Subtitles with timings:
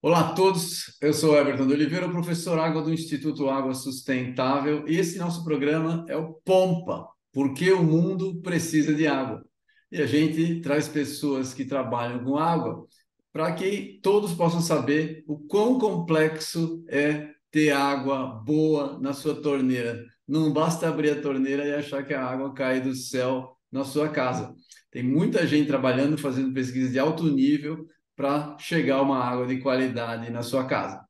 [0.00, 4.96] Olá a todos, eu sou Everton de Oliveira, professor Água do Instituto Água Sustentável, e
[4.96, 9.44] esse nosso programa é o Pompa, porque o mundo precisa de água.
[9.92, 12.86] E a gente traz pessoas que trabalham com água
[13.34, 20.13] para que todos possam saber o quão complexo é ter água boa na sua torneira.
[20.26, 24.08] Não basta abrir a torneira e achar que a água cai do céu na sua
[24.08, 24.54] casa.
[24.90, 30.30] Tem muita gente trabalhando, fazendo pesquisas de alto nível para chegar uma água de qualidade
[30.30, 31.00] na sua casa.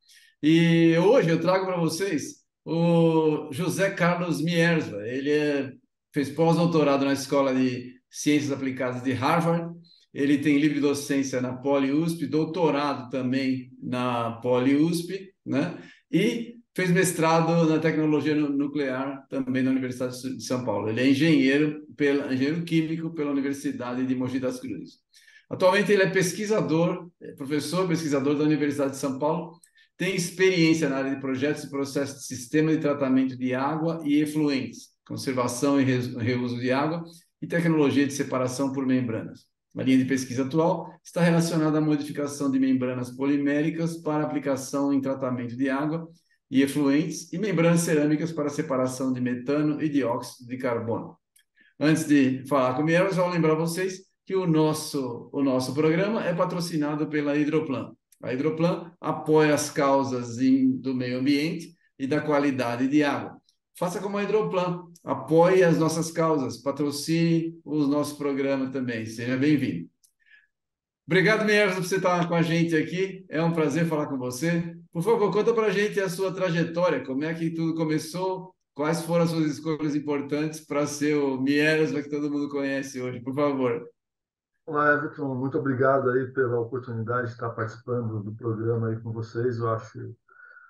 [0.42, 5.06] E hoje eu trago para vocês o José Carlos Miersva.
[5.06, 5.72] Ele é,
[6.12, 9.74] fez pós-doutorado na Escola de Ciências Aplicadas de Harvard.
[10.12, 15.76] Ele tem livre docência na Poli-USP, doutorado também na Poli-USP, né?
[16.10, 20.88] E fez mestrado na tecnologia nuclear também na Universidade de São Paulo.
[20.88, 24.98] Ele é engenheiro, pela, engenheiro químico pela Universidade de Mogi das Cruzes.
[25.48, 29.52] Atualmente ele é pesquisador, é professor pesquisador da Universidade de São Paulo,
[29.96, 34.20] tem experiência na área de projetos e processos de sistema de tratamento de água e
[34.20, 37.04] efluentes, conservação e reuso de água
[37.40, 39.46] e tecnologia de separação por membranas.
[39.76, 45.00] A linha de pesquisa atual está relacionada à modificação de membranas poliméricas para aplicação em
[45.00, 46.08] tratamento de água
[46.50, 51.16] e efluentes e membranas cerâmicas para separação de metano e dióxido de carbono.
[51.78, 56.24] Antes de falar com o Miel, vou lembrar vocês que o nosso, o nosso programa
[56.24, 57.94] é patrocinado pela Hidroplan.
[58.22, 63.36] A Hidroplan apoia as causas em, do meio ambiente e da qualidade de água.
[63.76, 69.04] Faça como a Hidroplan, apoie as nossas causas, patrocine os nossos programas também.
[69.04, 69.90] Seja bem-vindo.
[71.06, 73.26] Obrigado, Mierzo, por você estar com a gente aqui.
[73.28, 74.74] É um prazer falar com você.
[74.94, 79.02] Por favor, conta para a gente a sua trajetória, como é que tudo começou, quais
[79.02, 83.34] foram as suas escolhas importantes para ser o Mieres, que todo mundo conhece hoje, por
[83.34, 83.88] favor.
[84.64, 89.58] Olá, Everton, muito obrigado aí pela oportunidade de estar participando do programa aí com vocês.
[89.58, 90.14] Eu acho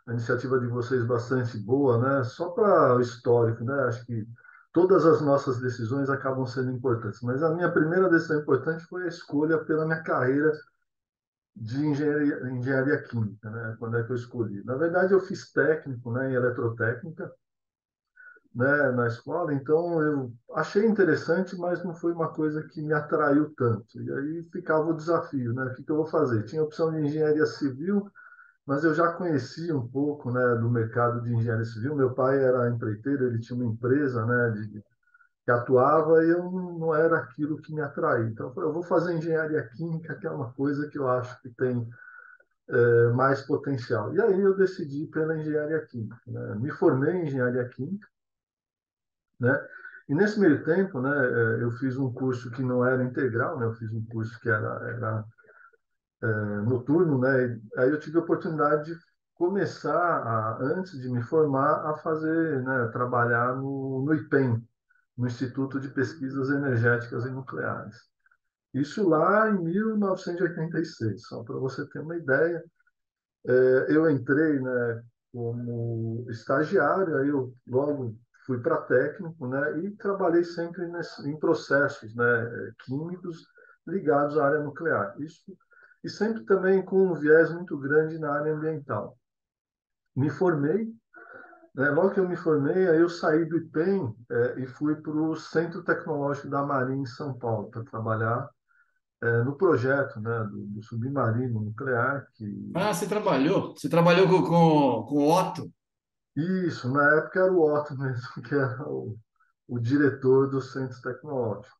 [0.06, 2.24] a iniciativa de vocês bastante boa, né?
[2.24, 3.74] Só para o histórico, né?
[3.84, 4.26] Acho que
[4.72, 9.08] todas as nossas decisões acabam sendo importantes, mas a minha primeira decisão importante foi a
[9.08, 10.50] escolha pela minha carreira
[11.56, 13.76] de engenharia, engenharia química, né?
[13.78, 14.64] Quando é que eu escolhi?
[14.64, 17.32] Na verdade, eu fiz técnico, né, em eletrotécnica,
[18.54, 23.52] né, na escola, então eu achei interessante, mas não foi uma coisa que me atraiu
[23.56, 24.00] tanto.
[24.00, 25.64] E aí ficava o desafio, né?
[25.64, 26.44] O que, que eu vou fazer?
[26.44, 28.08] Tinha a opção de engenharia civil,
[28.66, 31.96] mas eu já conhecia um pouco, né, do mercado de engenharia civil.
[31.96, 34.84] Meu pai era empreiteiro, ele tinha uma empresa, né, de,
[35.44, 38.28] que atuava eu não era aquilo que me atraía.
[38.28, 41.40] Então eu falei, eu vou fazer engenharia química, que é uma coisa que eu acho
[41.42, 41.88] que tem
[42.70, 44.14] é, mais potencial.
[44.14, 46.16] E aí eu decidi pela engenharia química.
[46.26, 46.54] Né?
[46.56, 48.08] Me formei em engenharia química
[49.40, 49.68] né?
[50.08, 53.66] E nesse meio tempo, né, é, eu fiz um curso que não era integral, né?
[53.66, 55.24] Eu fiz um curso que era, era
[56.22, 56.26] é,
[56.62, 57.58] noturno, né?
[57.78, 59.00] Aí eu tive a oportunidade de
[59.34, 64.62] começar, a, antes de me formar, a fazer, né, trabalhar no, no IPEM,
[65.16, 67.96] no Instituto de Pesquisas Energéticas e Nucleares.
[68.72, 72.62] Isso lá em 1986, só para você ter uma ideia.
[73.46, 75.02] É, eu entrei, né,
[75.32, 78.16] como estagiário, aí eu logo
[78.46, 83.46] fui para técnico, né, e trabalhei sempre nesse, em processos, né, químicos
[83.86, 85.14] ligados à área nuclear.
[85.20, 85.56] Isso
[86.04, 89.18] e sempre também com um viés muito grande na área ambiental.
[90.14, 90.94] Me formei,
[91.74, 95.12] né, logo que eu me formei, aí eu saí do IPEM é, e fui para
[95.12, 98.48] o Centro Tecnológico da Marinha em São Paulo para trabalhar
[99.22, 102.26] é, no projeto né, do, do, submarino nuclear.
[102.34, 102.70] Que...
[102.74, 103.74] Ah, você trabalhou?
[103.76, 105.72] Você trabalhou com, com, com o Otto?
[106.36, 109.16] Isso, na época era o Otto mesmo, que era o,
[109.66, 111.76] o diretor do centro tecnológico.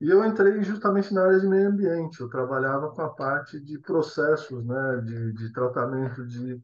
[0.00, 3.78] E eu entrei justamente na área de meio ambiente, eu trabalhava com a parte de
[3.78, 6.60] processos né, de, de tratamento de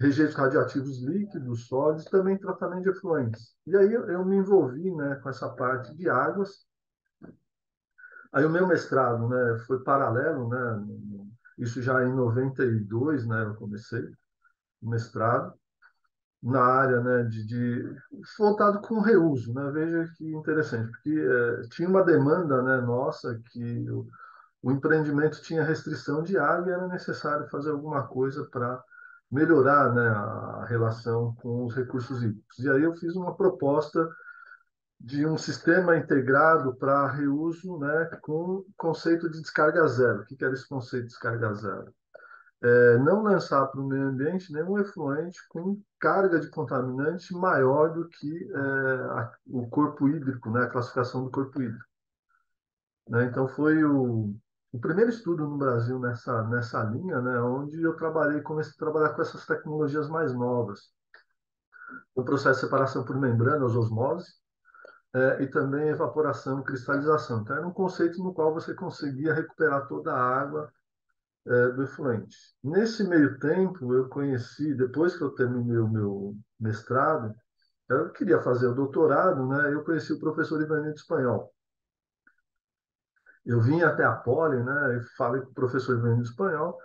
[0.00, 3.54] rejeitos radioativos líquidos, sólidos, também tratamento de efluentes.
[3.66, 6.66] E aí eu, eu me envolvi né, com essa parte de águas.
[8.32, 10.86] Aí o meu mestrado né, foi paralelo, né,
[11.58, 14.04] isso já em 92, né, eu comecei
[14.80, 15.54] o mestrado
[16.40, 17.96] na área né, de, de
[18.38, 19.52] voltado com reuso.
[19.52, 19.70] Né?
[19.72, 24.06] Veja que interessante, porque é, tinha uma demanda né, nossa que o,
[24.62, 28.80] o, empreendimento tinha restrição de água e era necessário fazer alguma coisa para
[29.30, 32.58] melhorar né, a relação com os recursos hídricos.
[32.58, 34.08] E aí eu fiz uma proposta
[35.00, 40.22] de um sistema integrado para reuso né, com conceito de descarga zero.
[40.22, 41.92] O que era esse conceito de descarga zero?
[42.62, 48.08] é, não lançar para o meio ambiente nenhum efluente com carga de contaminante maior do
[48.08, 51.84] que é, a, o corpo hídrico, né, a classificação do corpo hídrico.
[53.08, 53.24] Né?
[53.24, 54.34] Então, foi o,
[54.72, 59.14] o primeiro estudo no Brasil nessa, nessa linha, né, onde eu trabalhei, comecei a trabalhar
[59.14, 60.90] com essas tecnologias mais novas.
[62.14, 64.28] O processo de separação por membranas, osmose,
[65.14, 67.40] é, e também evaporação, cristalização.
[67.40, 70.70] Então, era um conceito no qual você conseguia recuperar toda a água
[71.46, 72.36] é, do efluente.
[72.62, 77.34] Nesse meio tempo, eu conheci, depois que eu terminei o meu mestrado,
[77.88, 79.72] eu queria fazer o doutorado, né?
[79.72, 81.50] Eu conheci o professor Ivanildo Espanhol.
[83.48, 84.98] Eu vim até a Poli, né?
[84.98, 86.78] E falei com o professor Ivanildo Espanhol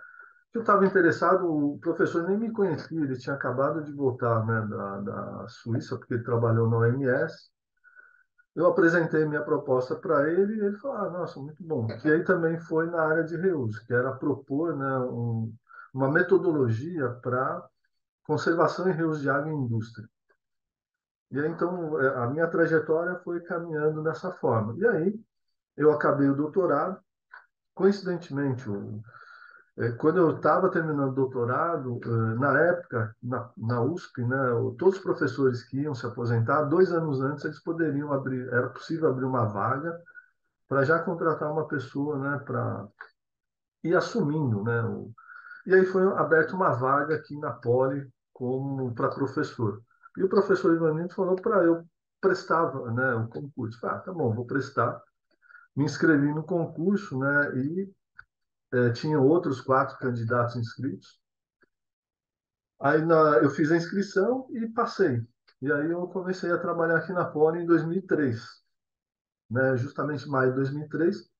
[0.50, 1.46] que eu estava interessado.
[1.52, 6.14] O professor nem me conhecia, ele tinha acabado de voltar, né, da, da Suíça, porque
[6.14, 7.50] ele trabalhou na OMS.
[8.54, 11.86] Eu apresentei minha proposta para ele e ele falou: ah, nossa, muito bom.
[11.86, 15.52] Que aí também foi na área de reuso, que era propor né, um,
[15.92, 17.62] uma metodologia para
[18.24, 20.08] conservação e reuso de água em indústria.
[21.32, 24.76] E aí, então, é, a minha trajetória foi caminhando dessa forma.
[24.78, 25.20] E aí,
[25.76, 26.98] eu acabei o doutorado.
[27.74, 28.64] Coincidentemente,
[29.76, 34.36] é, quando eu estava terminando o doutorado, é, na época, na, na USP, né,
[34.78, 39.08] todos os professores que iam se aposentar, dois anos antes, eles poderiam abrir, era possível
[39.08, 40.00] abrir uma vaga
[40.68, 42.86] para já contratar uma pessoa né, para
[43.82, 44.62] ir assumindo.
[44.62, 45.12] Né, o,
[45.66, 49.82] e aí foi aberta uma vaga aqui na Poli como para professor.
[50.16, 51.84] E o professor Ivanildo falou para eu
[52.20, 53.80] prestar né, o concurso.
[53.80, 55.02] Falei, ah, tá bom, vou prestar.
[55.76, 57.92] Me inscrevi no concurso né, e
[58.72, 61.20] é, tinha outros quatro candidatos inscritos.
[62.80, 65.26] Aí na, eu fiz a inscrição e passei.
[65.62, 68.40] E aí eu comecei a trabalhar aqui na Poli em 2003,
[69.50, 69.76] né?
[69.76, 71.30] justamente maio de 2003,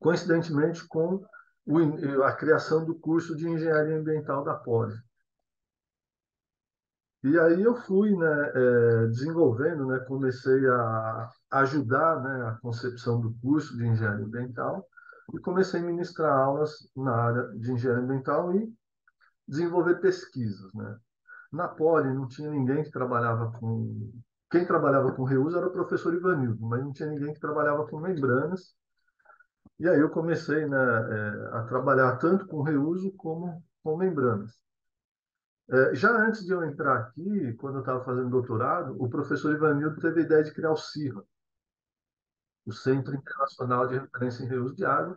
[0.00, 1.24] coincidentemente com
[1.64, 4.96] o, a criação do curso de Engenharia Ambiental da Poli.
[7.24, 13.32] E aí eu fui né, é, desenvolvendo, né, comecei a ajudar né, a concepção do
[13.40, 14.84] curso de Engenharia Ambiental
[15.32, 18.72] e comecei a ministrar aulas na área de engenharia ambiental e
[19.46, 20.98] desenvolver pesquisas, né?
[21.52, 24.10] Na Poli não tinha ninguém que trabalhava com
[24.50, 27.98] quem trabalhava com reuso era o professor Ivanildo, mas não tinha ninguém que trabalhava com
[27.98, 28.74] membranas.
[29.78, 34.52] E aí eu comecei, né, é, a trabalhar tanto com reuso como com membranas.
[35.72, 39.98] É, já antes de eu entrar aqui, quando eu estava fazendo doutorado, o professor Ivanildo
[39.98, 41.24] teve a ideia de criar o CIRA,
[42.66, 45.16] o Centro Internacional de Referência em Reuso de Água,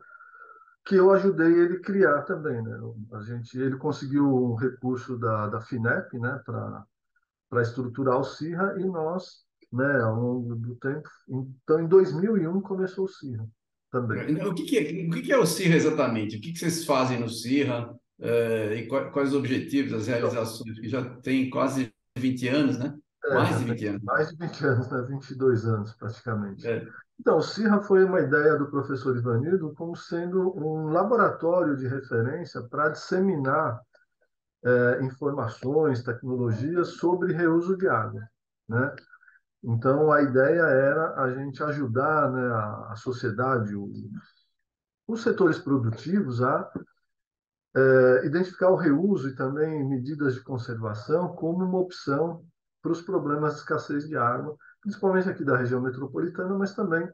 [0.86, 2.62] que eu ajudei ele criar também.
[2.62, 2.80] Né?
[3.12, 8.86] A gente, ele conseguiu um recurso da, da FINEP né, para estruturar o CIRRA e
[8.86, 9.44] nós,
[9.74, 13.46] né, ao longo do tempo, então em 2001 começou o CIRRA
[13.92, 14.32] também.
[14.32, 16.38] Então, o que, que, é, o que é o CIRRA exatamente?
[16.38, 17.94] O que, que vocês fazem no CIRRA?
[18.20, 22.98] É, e quais, os objetivos, as realizações, que já tem quase 20 anos, né?
[23.26, 24.04] É, mais de 20 anos.
[24.04, 25.02] Mais de 20 anos, né?
[25.10, 26.68] 22 anos praticamente.
[26.68, 26.88] É.
[27.20, 32.62] Então, o CIRRA foi uma ideia do professor Ivanildo como sendo um laboratório de referência
[32.64, 33.80] para disseminar
[34.64, 38.22] é, informações, tecnologias sobre reuso de água.
[38.68, 38.96] Né?
[39.64, 43.92] Então, a ideia era a gente ajudar né, a, a sociedade, o,
[45.08, 46.70] os setores produtivos a
[47.76, 52.46] é, identificar o reuso e também medidas de conservação como uma opção
[52.82, 54.56] para os problemas de escassez de água
[54.86, 57.10] principalmente aqui da região metropolitana, mas também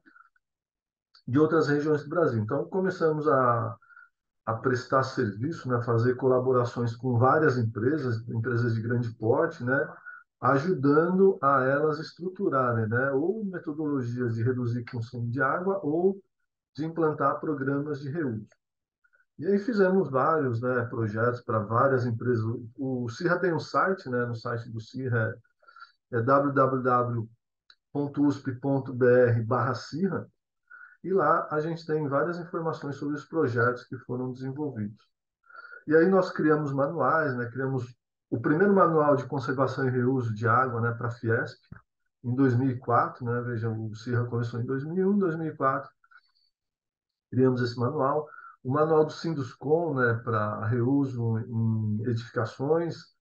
[1.25, 2.43] de outras regiões do Brasil.
[2.43, 3.77] Então, começamos a,
[4.45, 9.87] a prestar serviço, né, fazer colaborações com várias empresas, empresas de grande porte, né,
[10.41, 16.21] ajudando a elas estruturarem né, ou metodologias de reduzir consumo de água ou
[16.75, 18.45] de implantar programas de reuso.
[19.39, 22.43] E aí fizemos vários né, projetos para várias empresas.
[22.77, 25.35] O CIRRA tem um site, né, no site do CIRRA
[26.11, 27.27] é, é www
[27.93, 30.27] usp.br barra Cirra,
[31.03, 35.03] e lá a gente tem várias informações sobre os projetos que foram desenvolvidos.
[35.87, 37.49] E aí nós criamos manuais, né?
[37.49, 37.95] criamos
[38.29, 41.59] o primeiro manual de conservação e reuso de água né, para a Fiesp,
[42.23, 43.41] em 2004, né?
[43.41, 45.91] vejam, o CIRRA começou em 2001, 2004,
[47.31, 48.27] criamos esse manual.
[48.63, 53.11] O manual do Sinduscom, né, para reuso em edificações,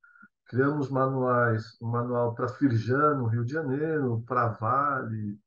[0.50, 5.38] Criamos manuais, um manual para Firjan, no Rio de Janeiro, para Vale,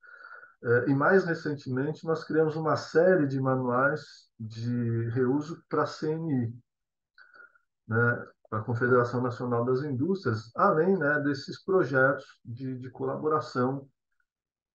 [0.63, 6.57] é, e mais recentemente nós criamos uma série de manuais de reuso para a CNI,
[7.85, 13.89] né, para a Confederação Nacional das Indústrias, além né, desses projetos de, de colaboração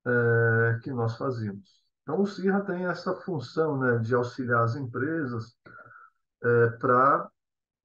[0.05, 1.76] é, que nós fazíamos.
[2.07, 5.57] Então, o CIRRA tem essa função né, de auxiliar as empresas
[6.41, 7.29] é, para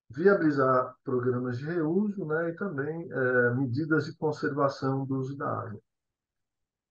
[0.09, 5.81] viabilizar programas de reuso né, e também é, medidas de conservação do uso da água.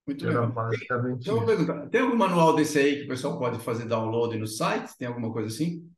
[0.05, 0.51] Muito Era legal.
[0.51, 4.47] basicamente então, perguntar, tem algum manual desse aí que o pessoal pode fazer download no
[4.47, 4.97] site?
[4.97, 5.89] Tem alguma coisa assim?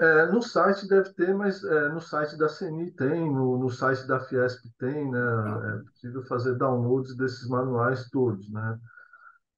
[0.00, 4.04] É, no site deve ter, mas é, no site da CNI tem, no, no site
[4.04, 5.20] da Fiesp tem, né?
[5.20, 5.76] Ah.
[5.78, 8.80] É possível fazer downloads desses manuais todos, né?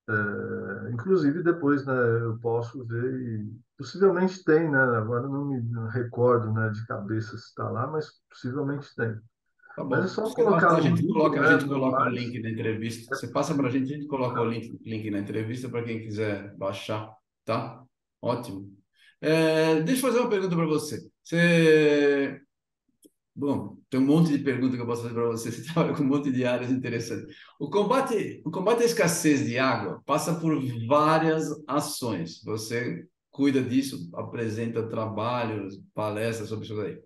[0.09, 4.79] É, inclusive depois, né, eu posso ver e possivelmente tem, né?
[4.79, 9.15] Agora não me recordo, né, de cabeça se está lá, mas possivelmente tem.
[9.77, 9.91] Tá bom.
[9.91, 10.77] Mas é só colocar.
[10.77, 13.15] A gente coloca, né, a gente coloca o link da entrevista.
[13.15, 16.01] Você passa para a gente, a gente coloca o link, link na entrevista para quem
[16.01, 17.11] quiser baixar,
[17.45, 17.83] tá?
[18.21, 18.77] Ótimo.
[19.21, 21.01] É, deixa eu fazer uma pergunta para você.
[21.23, 22.41] Você
[23.35, 25.51] Bom, tem um monte de perguntas que eu posso fazer para você.
[25.53, 27.35] Você trabalha com um monte de áreas interessantes.
[27.59, 32.43] O combate, o combate à escassez de água passa por várias ações.
[32.45, 36.99] Você cuida disso, apresenta trabalhos, palestras sobre isso aí.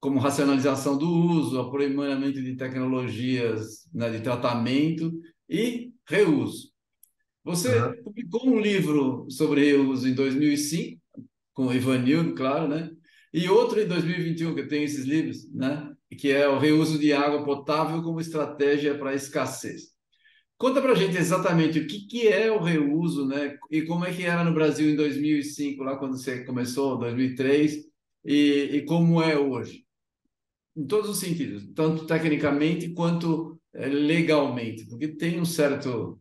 [0.00, 5.12] Como racionalização do uso, aprimoramento de tecnologias né, de tratamento
[5.46, 6.70] e reuso.
[7.44, 8.02] Você uhum.
[8.02, 11.00] publicou um livro sobre reuso em 2005,
[11.52, 12.90] com o Ivanildo, claro, né?
[13.32, 15.94] E outro em 2021, que tenho esses livros, né?
[16.16, 19.90] que é o reuso de água potável como estratégia para a escassez.
[20.58, 23.56] Conta para gente exatamente o que, que é o reuso, né?
[23.70, 27.86] E como é que era no Brasil em 2005, lá quando você começou, 2003,
[28.24, 29.86] e, e como é hoje.
[30.76, 36.20] Em todos os sentidos, tanto tecnicamente quanto é, legalmente, porque tem um certo,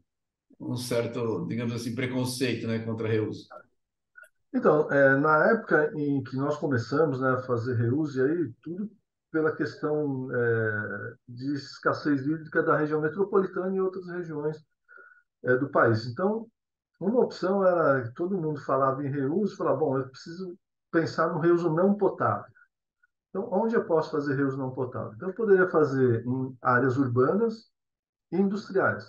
[0.60, 3.46] um certo, digamos assim, preconceito, né, contra reuso.
[4.54, 8.90] Então, é, na época em que nós começamos né, a fazer reuso, e aí tudo
[9.32, 14.58] pela questão é, de escassez hídrica da região metropolitana e outras regiões
[15.44, 16.08] é, do país.
[16.08, 16.48] Então,
[17.00, 20.58] uma opção era, todo mundo falava em reuso, falava, bom, eu preciso
[20.92, 22.52] pensar no reuso não potável.
[23.30, 25.14] Então, onde eu posso fazer reuso não potável?
[25.14, 27.68] Então, eu poderia fazer em áreas urbanas
[28.32, 29.08] e industriais.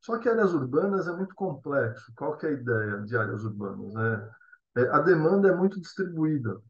[0.00, 2.12] Só que áreas urbanas é muito complexo.
[2.16, 3.92] Qual que é a ideia de áreas urbanas?
[3.92, 4.30] Né?
[4.76, 6.60] É, a demanda é muito distribuída.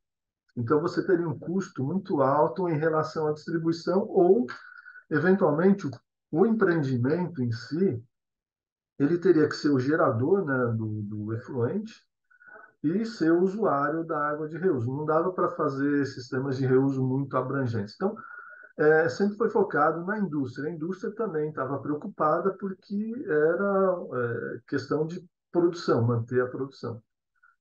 [0.57, 4.47] Então, você teria um custo muito alto em relação à distribuição ou,
[5.11, 5.89] eventualmente,
[6.31, 8.03] o empreendimento em si,
[8.99, 11.95] ele teria que ser o gerador né, do, do efluente
[12.83, 14.93] e ser o usuário da água de reuso.
[14.93, 17.95] Não dava para fazer sistemas de reuso muito abrangentes.
[17.95, 18.17] Então,
[18.77, 20.69] é, sempre foi focado na indústria.
[20.69, 27.03] A indústria também estava preocupada porque era é, questão de produção, manter a produção.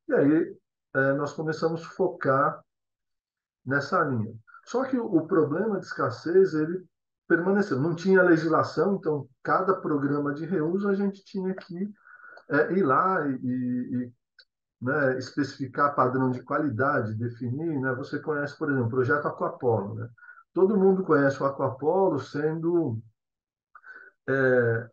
[0.07, 0.57] E aí
[0.95, 2.63] é, nós começamos a focar
[3.65, 4.33] nessa linha.
[4.65, 6.85] Só que o, problema de escassez ele
[7.27, 7.79] permaneceu.
[7.79, 11.89] Não tinha legislação, então cada programa de reuso a gente tinha que
[12.49, 14.13] é, ir lá e, e
[14.81, 17.79] né, especificar padrão de qualidade, definir.
[17.79, 17.93] Né?
[17.95, 19.95] Você conhece, por exemplo, o projeto Aquapolo.
[19.95, 20.09] Né?
[20.53, 22.99] Todo mundo conhece o Aquapolo sendo
[24.27, 24.89] é,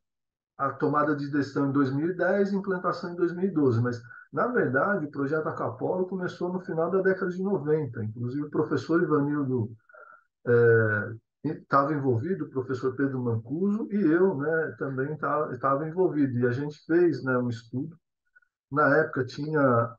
[0.57, 4.01] a tomada de decisão em 2010 e implantação em 2012, mas
[4.35, 8.03] na verdade, o projeto Acapolo começou no final da década de 90.
[8.03, 9.71] Inclusive, o professor Ivanildo
[11.45, 16.37] estava é, envolvido, o professor Pedro Mancuso, e eu né, também estava envolvido.
[16.37, 17.97] E a gente fez né, um estudo.
[18.73, 19.95] Na época, tinha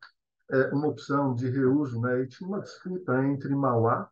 [0.51, 4.10] é, uma opção de reuso, né, e tinha uma disputa entre Mauá,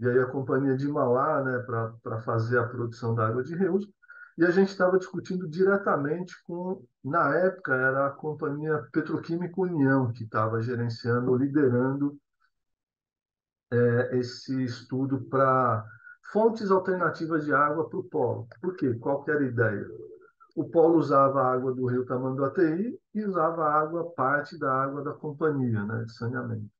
[0.00, 1.58] e aí a companhia de Mauá, né,
[2.02, 3.92] para fazer a produção da água de reuso,
[4.38, 10.24] e a gente estava discutindo diretamente com, na época, era a companhia Petroquímica União, que
[10.24, 12.18] estava gerenciando, liderando
[13.70, 15.84] é, esse estudo para
[16.32, 18.48] fontes alternativas de água para o polo.
[18.60, 18.94] Por quê?
[18.94, 19.86] Qual era a ideia?
[20.56, 25.02] O polo usava a água do rio Tamanduateí e usava a água, parte da água
[25.02, 26.70] da companhia né, de saneamento.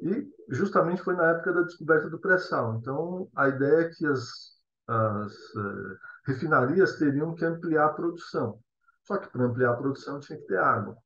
[0.00, 2.76] E justamente foi na época da descoberta do pré-sal.
[2.76, 4.56] Então, a ideia é que as,
[4.86, 8.60] as uh, refinarias teriam que ampliar a produção.
[9.02, 10.96] Só que para ampliar a produção tinha que ter água.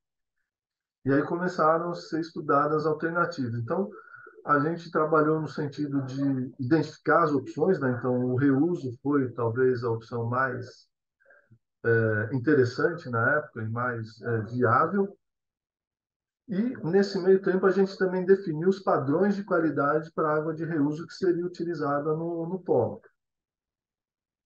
[1.04, 3.54] E aí começaram a ser estudadas alternativas.
[3.54, 3.88] Então,
[4.44, 7.94] a gente trabalhou no sentido de identificar as opções, né?
[7.96, 10.88] então o reuso foi talvez a opção mais
[11.84, 15.16] é, interessante na época e mais é, viável.
[16.48, 20.52] E nesse meio tempo a gente também definiu os padrões de qualidade para a água
[20.52, 23.00] de reuso que seria utilizada no, no polo.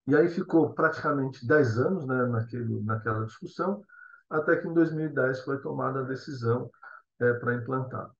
[0.07, 3.83] E aí ficou praticamente 10 anos né, naquele, naquela discussão,
[4.31, 6.71] até que em 2010 foi tomada a decisão
[7.21, 8.11] é, para implantar.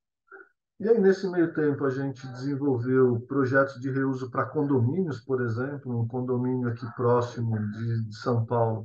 [0.79, 5.99] E aí, nesse meio tempo, a gente desenvolveu projetos de reuso para condomínios, por exemplo,
[5.99, 8.85] um condomínio aqui próximo de, de São Paulo,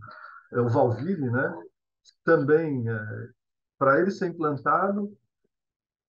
[0.54, 1.54] é o Valville, né?
[2.24, 3.30] Também, é,
[3.78, 5.12] para ele ser implantado,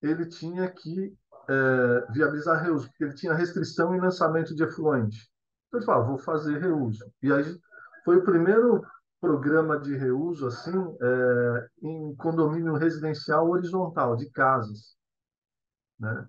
[0.01, 1.13] ele tinha que
[1.49, 5.32] é, viabilizar reuso, porque ele tinha restrição em lançamento de efluente.
[5.73, 7.11] Ele falou, vou fazer reuso.
[7.21, 7.59] E aí
[8.05, 8.85] foi o primeiro
[9.19, 14.97] programa de reuso assim é, em condomínio residencial horizontal de casas,
[15.99, 16.27] né?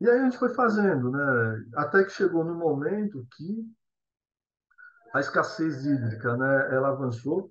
[0.00, 1.64] E aí a gente foi fazendo, né?
[1.76, 3.66] Até que chegou no momento que
[5.14, 6.74] a escassez hídrica, né?
[6.74, 7.50] Ela avançou.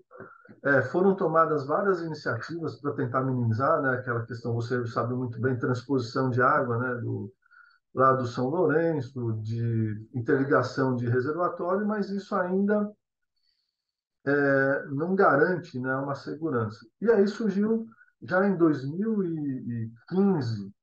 [0.64, 3.96] É, foram tomadas várias iniciativas para tentar minimizar, né?
[3.96, 6.96] Aquela questão, você sabe muito bem, transposição de água, né?
[7.02, 7.34] Do,
[7.94, 12.92] lá do São Lourenço, de interligação de reservatório, mas isso ainda
[14.26, 16.86] é, não garante né, uma segurança.
[17.00, 17.86] E aí surgiu,
[18.22, 20.74] já em 2015,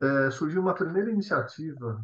[0.00, 2.02] é, surgiu uma primeira iniciativa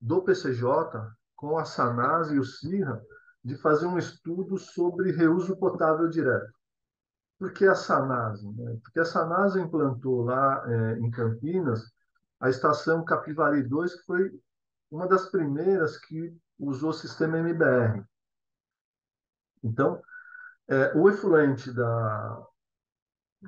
[0.00, 3.02] do PCJ com a Sanaz e o CIRRA
[3.44, 6.52] de fazer um estudo sobre reuso potável direto.
[7.38, 8.48] Por que a Sanasa?
[8.52, 8.78] Né?
[8.82, 11.91] Porque a Sanasa implantou lá é, em Campinas
[12.42, 14.40] a estação Capivari 2, que foi
[14.90, 18.04] uma das primeiras que usou o sistema MBR.
[19.62, 20.02] Então,
[20.68, 22.46] é, o efluente da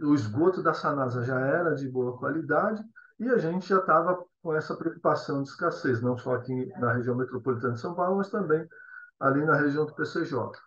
[0.02, 2.82] o esgoto da Sanasa já era de boa qualidade
[3.18, 7.16] e a gente já estava com essa preocupação de escassez, não só aqui na região
[7.16, 8.68] metropolitana de São Paulo, mas também
[9.20, 10.58] ali na região do PCJ.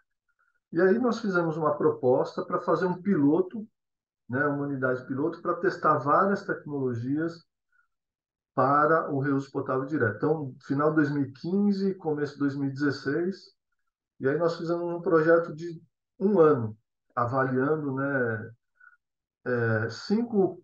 [0.72, 3.68] E aí nós fizemos uma proposta para fazer um piloto,
[4.30, 7.47] né, uma unidade piloto, para testar várias tecnologias
[8.58, 10.16] para o reuso potável direto.
[10.16, 13.56] Então, final de 2015, começo de 2016,
[14.20, 15.80] e aí nós fizemos um projeto de
[16.20, 16.76] um ano,
[17.16, 18.52] avaliando né,
[19.46, 20.60] é, cinco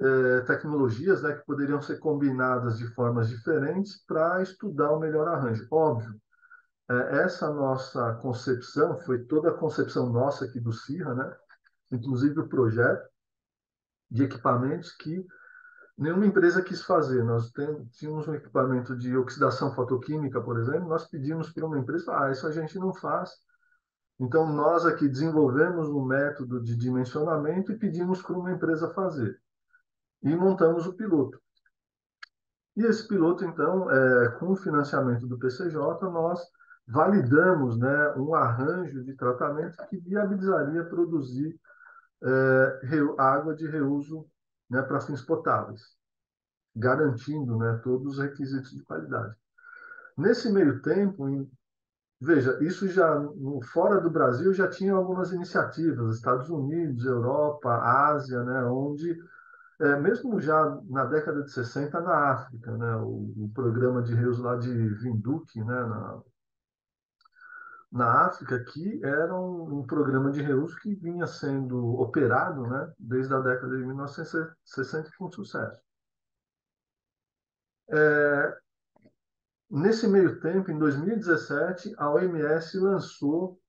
[0.00, 5.64] é, tecnologias né, que poderiam ser combinadas de formas diferentes para estudar o melhor arranjo.
[5.70, 6.20] Óbvio,
[6.90, 11.36] é, essa nossa concepção foi toda a concepção nossa aqui do CIRRA, né?
[11.92, 13.08] inclusive o projeto
[14.10, 15.24] de equipamentos que
[15.96, 17.24] nenhuma empresa quis fazer.
[17.24, 17.50] Nós
[17.92, 22.46] tínhamos um equipamento de oxidação fotoquímica, por exemplo, nós pedimos para uma empresa, ah, isso
[22.46, 23.30] a gente não faz.
[24.18, 29.40] Então, nós aqui desenvolvemos um método de dimensionamento e pedimos para uma empresa fazer.
[30.22, 31.40] E montamos o piloto.
[32.76, 35.76] E esse piloto, então, é, com o financiamento do PCJ,
[36.10, 36.40] nós
[36.86, 41.58] validamos né, um arranjo de tratamento que viabilizaria produzir
[42.22, 42.80] é,
[43.18, 44.26] água de reuso
[44.72, 45.82] né, para fins potáveis,
[46.74, 49.36] garantindo né, todos os requisitos de qualidade.
[50.16, 51.50] Nesse meio tempo, em,
[52.18, 58.42] veja, isso já no, fora do Brasil já tinha algumas iniciativas, Estados Unidos, Europa, Ásia,
[58.44, 59.14] né, onde
[59.78, 64.38] é, mesmo já na década de 60 na África, né, o, o programa de rios
[64.38, 66.22] lá de Vinduque, né, na,
[67.92, 73.34] na África, que era um, um, programa de reuso que vinha sendo operado né, desde
[73.34, 75.78] a década de 1960 com sucesso.
[77.90, 78.58] É,
[79.70, 83.60] nesse meio tempo, em 2017, a OMS lançou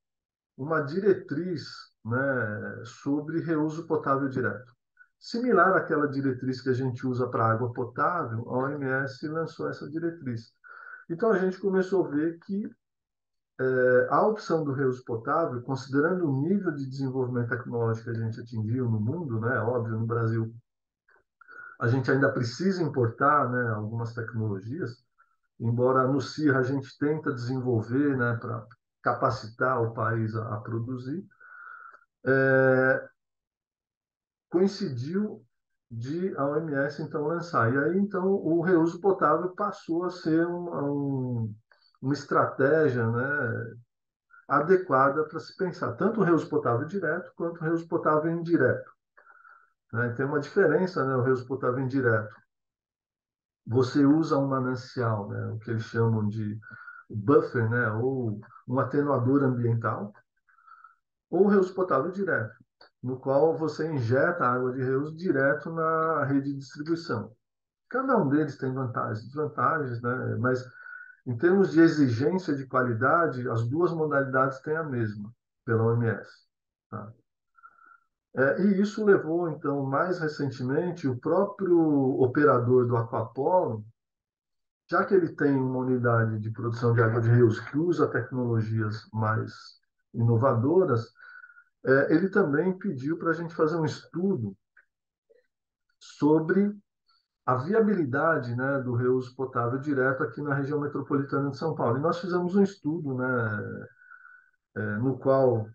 [0.56, 1.68] uma diretriz
[2.06, 4.72] né, sobre reuso potável direto.
[5.20, 10.54] Similar àquela diretriz que a gente usa para água potável, a OMS lançou essa diretriz.
[11.10, 12.70] Então a gente começou a ver que
[13.64, 18.40] é, a opção do reuso potável, considerando o nível de desenvolvimento tecnológico que a gente
[18.40, 20.54] atingiu no mundo, né, óbvio, no Brasil,
[21.80, 25.04] a gente ainda precisa importar né, algumas tecnologias,
[25.60, 28.66] embora no CIR a gente tenta desenvolver né, para
[29.02, 31.26] capacitar o país a, a produzir,
[32.26, 33.10] é,
[34.50, 35.46] coincidiu
[35.90, 37.72] de a OMS então lançar.
[37.74, 41.56] E aí então o reuso potável passou a ser um, um
[42.04, 43.76] uma estratégia né,
[44.46, 48.92] adequada para se pensar, tanto o reuso potável direto quanto o reuso potável indireto.
[49.94, 50.10] Né?
[50.10, 52.36] Tem uma diferença, né, o reuso potável indireto.
[53.66, 56.60] Você usa um manancial, né, o que eles chamam de
[57.10, 60.14] buffer, né, ou um atenuador ambiental,
[61.30, 62.54] ou reuso potável direto,
[63.02, 67.34] no qual você injeta água de reuso direto na rede de distribuição.
[67.88, 70.68] Cada um deles tem vantagens e desvantagens, né, mas
[71.26, 75.34] em termos de exigência de qualidade, as duas modalidades têm a mesma,
[75.66, 76.30] pela OMS.
[76.90, 77.14] Tá?
[78.36, 81.80] É, e isso levou, então, mais recentemente, o próprio
[82.20, 83.86] operador do Aquapolo,
[84.90, 89.08] já que ele tem uma unidade de produção de água de rios que usa tecnologias
[89.14, 89.54] mais
[90.14, 91.14] inovadoras,
[91.86, 94.58] é, ele também pediu para a gente fazer um estudo
[96.00, 96.76] sobre
[97.46, 101.98] a viabilidade né, do reuso potável direto aqui na região metropolitana de São Paulo.
[101.98, 103.88] E nós fizemos um estudo né,
[104.76, 105.68] é, no qual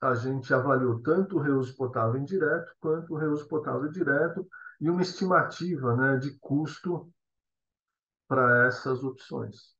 [0.00, 4.46] a gente avaliou tanto o reuso potável indireto quanto o reuso potável direto
[4.80, 7.10] e uma estimativa né, de custo
[8.26, 9.74] para essas opções.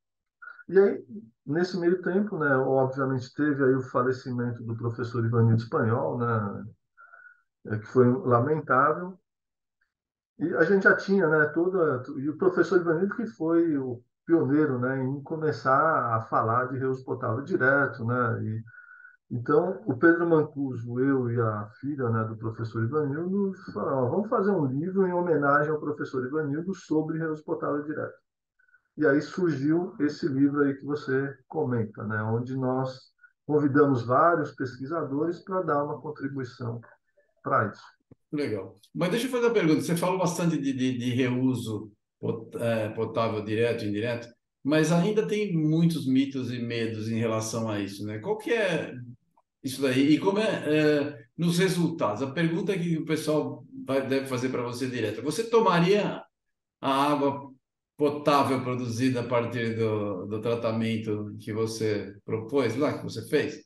[0.68, 1.04] E aí,
[1.44, 6.64] nesse meio tempo, né, obviamente teve aí o falecimento do professor Ivanildo Espanhol, né,
[7.66, 9.18] é, que foi lamentável,
[10.38, 14.78] e a gente já tinha, né, toda e o professor Ivanildo que foi o pioneiro,
[14.78, 18.64] né, em começar a falar de reuso potável direto, né, e
[19.30, 24.50] então, o Pedro Mancuso, eu e a filha né, do professor Ivanildo, falaram, vamos fazer
[24.50, 28.14] um livro em homenagem ao professor Ivanildo sobre reuso potável direto.
[28.96, 33.12] E aí surgiu esse livro aí que você comenta, né, onde nós
[33.46, 36.80] convidamos vários pesquisadores para dar uma contribuição
[37.42, 37.82] para isso.
[38.32, 38.78] Legal.
[38.94, 39.80] Mas deixa eu fazer uma pergunta.
[39.80, 41.90] Você falou bastante de, de, de reuso
[42.58, 44.28] é, potável direto e indireto,
[44.62, 48.18] mas ainda tem muitos mitos e medos em relação a isso, né?
[48.18, 48.94] Qual que é
[49.62, 50.14] isso daí.
[50.14, 52.22] E como é, é nos resultados?
[52.22, 56.22] A pergunta que o pessoal vai, deve fazer para você direto: você tomaria
[56.80, 57.50] a água
[57.96, 63.64] potável produzida a partir do, do tratamento que você propôs lá, que você fez?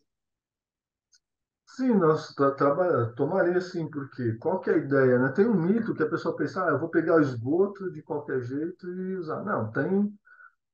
[1.76, 5.28] Sim, nós trabalha, tomaria sim, porque qual que é a ideia, né?
[5.32, 8.40] Tem um mito que a pessoa pensa, ah, eu vou pegar o esgoto de qualquer
[8.42, 9.44] jeito e usar.
[9.44, 10.12] Não, tem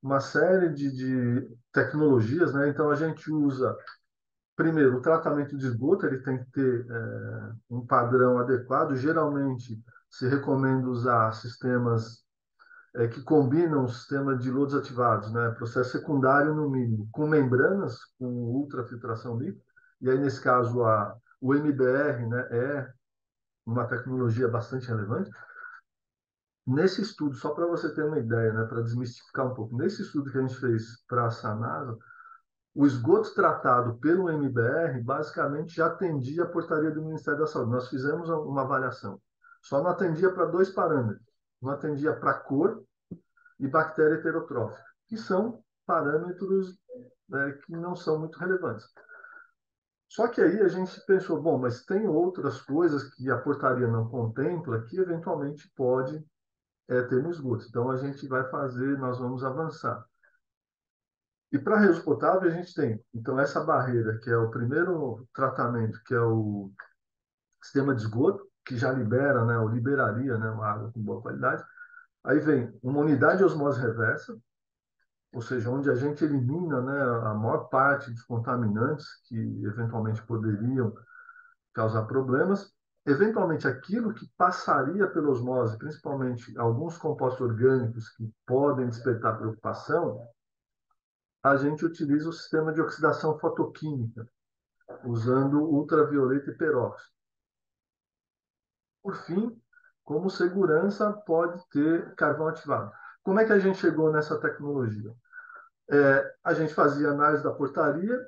[0.02, 2.68] uma série de, de tecnologias, né?
[2.70, 3.76] Então a gente usa
[4.56, 8.96] primeiro, o tratamento de esgoto ele tem que ter é, um padrão adequado.
[8.96, 12.24] Geralmente, se recomenda usar sistemas
[12.96, 15.50] é, que combinam o sistema de lodos ativados, né?
[15.58, 19.64] processo secundário no mínimo, com membranas, com ultrafiltração líquida.
[20.00, 22.92] E aí, nesse caso, a, o MBR né, é
[23.66, 25.30] uma tecnologia bastante relevante.
[26.66, 30.30] Nesse estudo, só para você ter uma ideia, né, para desmistificar um pouco, nesse estudo
[30.30, 31.96] que a gente fez para a Sanasa,
[32.74, 37.70] o esgoto tratado pelo MBR basicamente já atendia a portaria do Ministério da Saúde.
[37.70, 39.20] Nós fizemos uma avaliação.
[39.62, 41.24] Só não atendia para dois parâmetros.
[41.62, 42.82] Não atendia para cor
[43.60, 46.78] e bactéria heterotrófica, que são parâmetros
[47.28, 48.86] né, que não são muito relevantes.
[50.14, 54.08] Só que aí a gente pensou, bom, mas tem outras coisas que a portaria não
[54.08, 56.24] contempla que eventualmente pode
[56.86, 57.66] é, ter no esgoto.
[57.68, 60.06] Então a gente vai fazer, nós vamos avançar.
[61.50, 66.00] E para reuso potável, a gente tem, então, essa barreira, que é o primeiro tratamento,
[66.04, 66.70] que é o
[67.60, 71.64] sistema de esgoto, que já libera, né, ou liberaria né, uma água com boa qualidade.
[72.22, 74.38] Aí vem uma unidade de osmose reversa,
[75.34, 80.94] ou seja, onde a gente elimina né, a maior parte dos contaminantes que eventualmente poderiam
[81.72, 82.72] causar problemas.
[83.04, 90.24] Eventualmente, aquilo que passaria pela osmose, principalmente alguns compostos orgânicos que podem despertar preocupação,
[91.42, 94.26] a gente utiliza o sistema de oxidação fotoquímica,
[95.04, 97.12] usando ultravioleta e peróxido.
[99.02, 99.60] Por fim,
[100.04, 102.90] como segurança, pode ter carvão ativado.
[103.22, 105.14] Como é que a gente chegou nessa tecnologia?
[105.90, 108.18] É, a gente fazia análise da portaria,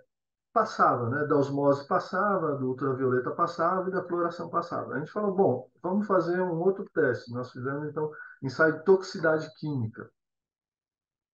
[0.52, 1.26] passava, né?
[1.26, 4.94] da osmose passava, do ultravioleta passava e da floração passava.
[4.94, 7.30] A gente falou, bom, vamos fazer um outro teste.
[7.32, 8.10] Nós fizemos, então,
[8.42, 10.10] ensaio de toxicidade química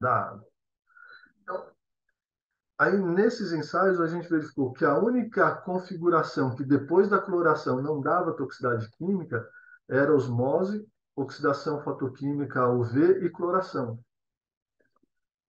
[0.00, 0.46] da água.
[1.40, 1.66] Então,
[2.78, 8.00] aí nesses ensaios a gente verificou que a única configuração que depois da cloração não
[8.00, 9.48] dava toxicidade química
[9.88, 14.02] era osmose, oxidação fotoquímica UV e cloração.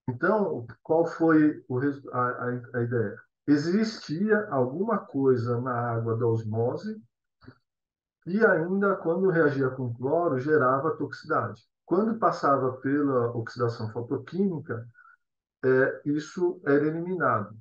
[0.09, 1.79] Então, qual foi o,
[2.11, 3.17] a, a, ideia?
[3.47, 7.01] Existia alguma coisa na água da osmose
[8.25, 11.61] e ainda quando reagia com cloro gerava toxicidade.
[11.85, 14.87] Quando passava pela oxidação fotoquímica,
[15.63, 17.55] é, isso era eliminado.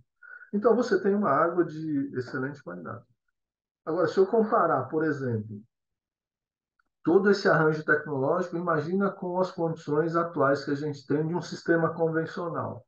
[0.52, 3.05] Então, você tem uma água de excelente qualidade.
[3.85, 5.61] Agora, se eu comparar, por exemplo,
[7.02, 11.42] todo esse arranjo tecnológico, imagina com as condições atuais que a gente tem de um
[11.42, 12.86] sistema convencional.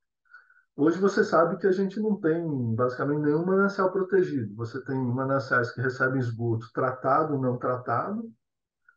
[0.76, 4.54] Hoje você sabe que a gente não tem basicamente nenhum manancial protegido.
[4.56, 8.28] Você tem mananciais que recebem esgoto tratado, não tratado.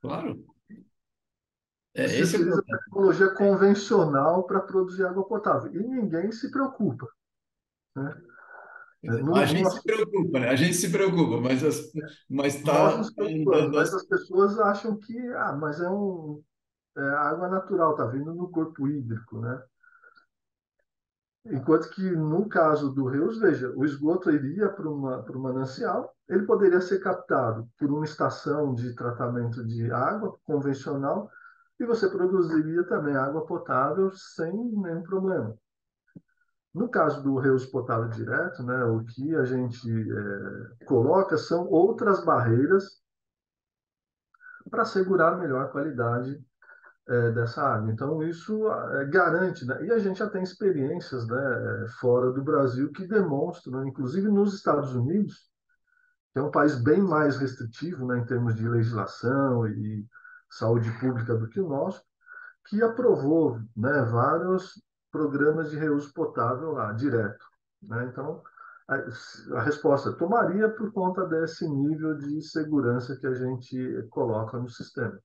[0.01, 0.43] Claro.
[1.93, 5.71] É, Você esse utiliza é tecnologia convencional para produzir água potável.
[5.71, 7.07] E ninguém se preocupa.
[7.95, 8.21] Né?
[9.35, 10.49] A gente se preocupa, né?
[10.49, 11.91] A gente se preocupa, mas as,
[12.29, 13.01] mas tá
[13.71, 16.41] mas as pessoas acham que ah, mas é um
[16.97, 19.61] é água natural, tá vindo no corpo hídrico, né?
[21.45, 26.81] Enquanto que no caso do Rios, veja, o esgoto iria para o manancial, ele poderia
[26.81, 31.29] ser captado por uma estação de tratamento de água convencional
[31.79, 35.55] e você produziria também água potável sem nenhum problema.
[36.77, 42.23] No caso do reuso potável direto, né, o que a gente é, coloca são outras
[42.23, 43.01] barreiras,
[44.69, 46.39] para assegurar melhor a qualidade
[47.07, 47.91] é, dessa água.
[47.91, 49.85] Então, isso é, garante, né?
[49.85, 53.89] e a gente já tem experiências né, é, fora do Brasil que demonstram, né?
[53.89, 55.49] inclusive nos Estados Unidos,
[56.31, 60.05] que é um país bem mais restritivo né, em termos de legislação e
[60.47, 62.03] saúde pública do que o nosso,
[62.67, 64.79] que aprovou né, vários
[65.17, 67.43] programas de reuso potável lá, direto.
[67.81, 68.07] Né?
[68.11, 68.43] Então,
[68.87, 68.95] a,
[69.57, 75.19] a resposta tomaria por conta desse nível de segurança que a gente coloca no sistema.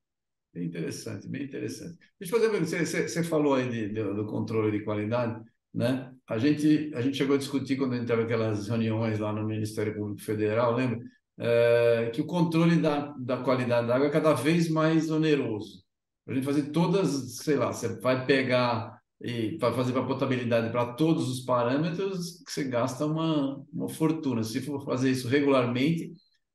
[0.54, 1.98] Bem interessante, bem interessante.
[2.18, 5.42] Deixa eu fazer uma você, você, você falou aí de, de, do controle de qualidade,
[5.74, 6.12] né?
[6.28, 9.44] A gente, a gente chegou a discutir quando a gente teve aquelas reuniões lá no
[9.44, 11.00] Ministério Público Federal, lembra?
[11.38, 15.82] É, que o controle da, da qualidade da água é cada vez mais oneroso.
[16.26, 18.91] A gente fazer todas, sei lá, você vai pegar
[19.22, 24.42] e para fazer a potabilidade para todos os parâmetros, você gasta uma, uma fortuna.
[24.42, 26.12] Se for fazer isso regularmente,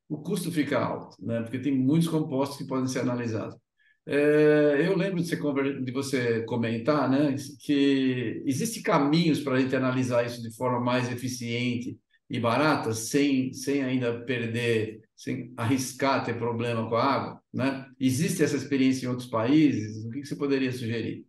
[0.10, 1.42] o custo fica alto, né?
[1.42, 3.56] Porque tem muitos compostos que podem ser analisados.
[4.06, 9.76] É, eu lembro de você, de você comentar né, que existem caminhos para a gente
[9.76, 11.98] analisar isso de forma mais eficiente
[12.30, 17.42] e barata, sem, sem ainda perder, sem arriscar ter problema com a água.
[17.54, 17.86] Né?
[18.00, 20.06] Existe essa experiência em outros países?
[20.06, 21.27] O que você poderia sugerir?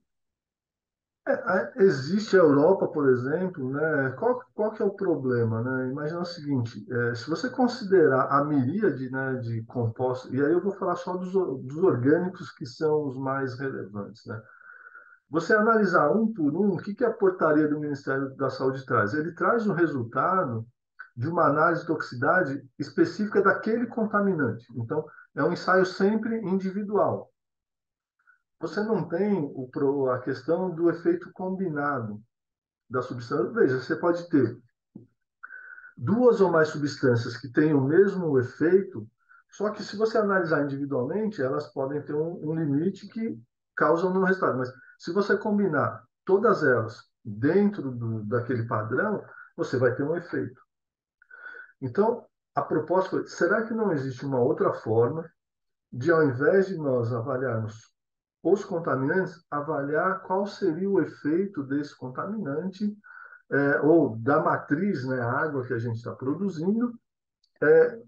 [1.30, 4.10] É, existe a Europa, por exemplo, né?
[4.18, 5.90] Qual, qual que é o problema, né?
[5.90, 10.62] Imagina o seguinte: é, se você considerar a miríade né, de compostos, e aí eu
[10.62, 14.40] vou falar só dos, dos orgânicos que são os mais relevantes, né?
[15.30, 19.12] Você analisar um por um, o que, que a portaria do Ministério da Saúde traz?
[19.12, 20.66] Ele traz o resultado
[21.14, 24.66] de uma análise de toxicidade específica daquele contaminante.
[24.74, 27.30] Então, é um ensaio sempre individual
[28.60, 32.20] você não tem o, a questão do efeito combinado
[32.90, 33.52] da substância.
[33.52, 34.58] Veja, você pode ter
[35.96, 39.06] duas ou mais substâncias que têm o mesmo efeito,
[39.50, 43.38] só que se você analisar individualmente, elas podem ter um, um limite que
[43.76, 44.58] causa um resultado.
[44.58, 49.24] Mas se você combinar todas elas dentro do, daquele padrão,
[49.56, 50.60] você vai ter um efeito.
[51.80, 55.28] Então, a proposta foi: será que não existe uma outra forma
[55.92, 57.92] de, ao invés de nós avaliarmos
[58.42, 62.96] os contaminantes, avaliar qual seria o efeito desse contaminante
[63.50, 66.98] é, ou da matriz, né, água que a gente está produzindo,
[67.62, 68.02] é,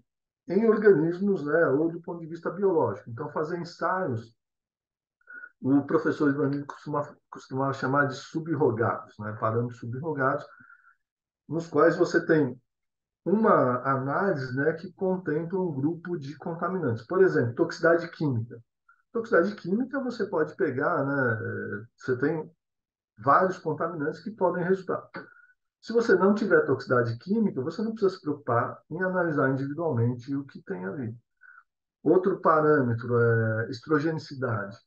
[0.47, 3.09] em organismos, né, ou do ponto de vista biológico.
[3.09, 4.35] Então, fazer ensaios,
[5.61, 10.45] o professor Ivanildo costumava, costumava chamar de subrogados, né, parâmetros subrogados,
[11.47, 12.59] nos quais você tem
[13.25, 17.05] uma análise né, que contempla um grupo de contaminantes.
[17.05, 18.59] Por exemplo, toxicidade química.
[19.11, 21.85] Toxicidade química você pode pegar, né?
[21.97, 22.49] Você tem
[23.17, 25.09] vários contaminantes que podem resultar.
[25.81, 30.45] Se você não tiver toxicidade química, você não precisa se preocupar em analisar individualmente o
[30.45, 31.17] que tem ali.
[32.03, 34.77] Outro parâmetro é estrogenicidade,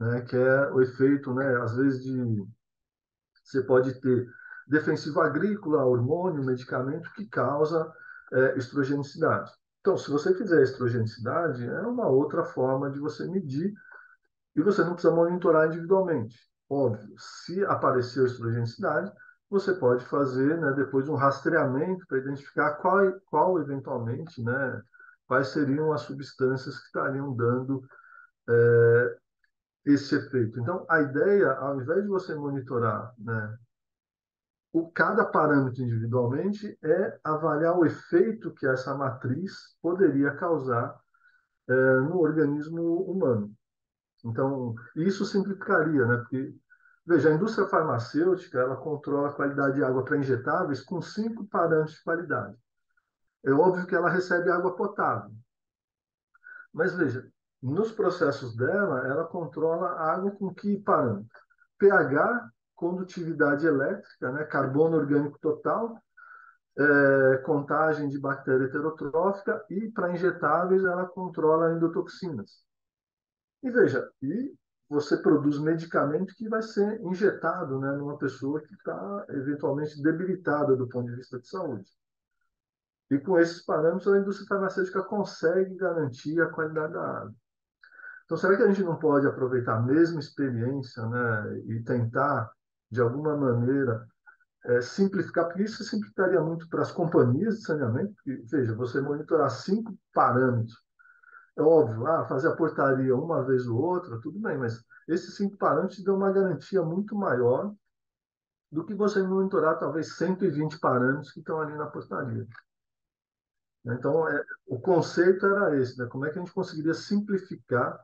[0.00, 0.22] né?
[0.22, 1.60] Que é o efeito, né?
[1.60, 2.46] Às vezes de
[3.44, 4.28] você pode ter
[4.66, 7.90] defensivo agrícola, hormônio, medicamento que causa
[8.32, 9.50] é, estrogenicidade.
[9.88, 13.72] Então, se você fizer estrogenicidade, é uma outra forma de você medir
[14.54, 16.38] e você não precisa monitorar individualmente.
[16.68, 19.10] Óbvio, se apareceu estrogenicidade,
[19.48, 24.82] você pode fazer né, depois um rastreamento para identificar qual, qual eventualmente, né,
[25.26, 27.82] quais seriam as substâncias que estariam dando
[28.46, 29.16] é,
[29.86, 30.60] esse efeito.
[30.60, 33.58] Então, a ideia, ao invés de você monitorar né,
[34.72, 40.98] o, cada parâmetro individualmente é avaliar o efeito que essa matriz poderia causar
[41.68, 43.52] é, no organismo humano.
[44.24, 46.16] Então, isso simplificaria, né?
[46.18, 46.54] Porque,
[47.06, 51.96] veja, a indústria farmacêutica ela controla a qualidade de água para injetáveis com cinco parâmetros
[51.96, 52.56] de qualidade.
[53.44, 55.30] É óbvio que ela recebe água potável.
[56.72, 57.26] Mas, veja,
[57.62, 61.38] nos processos dela, ela controla a água com que parâmetro?
[61.78, 66.00] pH condutividade elétrica, né, carbono orgânico total,
[66.78, 72.62] é, contagem de bactéria heterotrófica e, para injetáveis, ela controla endotoxinas.
[73.64, 74.54] E veja, e
[74.88, 80.88] você produz medicamento que vai ser injetado né, numa pessoa que está eventualmente debilitada do
[80.88, 81.90] ponto de vista de saúde.
[83.10, 87.34] E com esses parâmetros, a indústria farmacêutica consegue garantir a qualidade da água.
[88.24, 92.52] Então, será que a gente não pode aproveitar a mesma experiência né, e tentar
[92.90, 94.06] de alguma maneira,
[94.64, 99.50] é, simplificar, porque isso simplificaria muito para as companhias de saneamento, porque, veja, você monitorar
[99.50, 100.76] cinco parâmetros,
[101.56, 105.56] é óbvio, ah, fazer a portaria uma vez ou outra, tudo bem, mas esses cinco
[105.56, 107.74] parâmetros dão uma garantia muito maior
[108.70, 112.46] do que você monitorar talvez 120 parâmetros que estão ali na portaria.
[113.86, 116.06] Então, é, o conceito era esse, né?
[116.06, 117.98] Como é que a gente conseguiria simplificar